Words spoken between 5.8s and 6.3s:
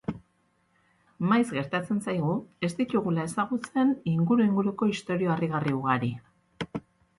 ugari.